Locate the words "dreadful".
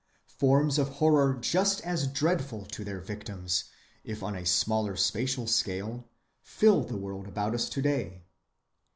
2.07-2.65